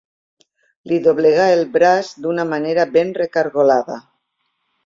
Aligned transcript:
Li 0.91 0.97
doblegà 1.07 1.45
el 1.57 1.61
braç 1.77 2.09
d'una 2.23 2.47
manera 2.55 2.89
ben 2.99 3.15
recargolada. 3.23 4.03